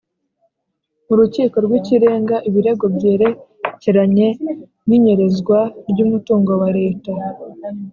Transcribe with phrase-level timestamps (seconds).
[1.11, 4.27] Urukiko rw’ Ikirenga ibirego byerekeranye
[4.87, 7.11] n’inyerezwa ryumutungo wa leta